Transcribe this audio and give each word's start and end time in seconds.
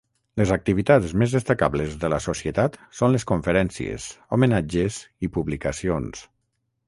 Les 0.41 0.51
activitats 0.53 1.11
més 1.23 1.35
destacables 1.35 1.91
de 2.03 2.09
la 2.13 2.19
Societat 2.27 2.79
són 3.01 3.13
les 3.15 3.27
conferències, 3.33 4.07
homenatges 4.39 4.97
i 5.27 5.29
publicacions. 5.39 6.27